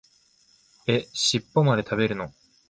[0.87, 2.33] え、しっぽまで食べるの？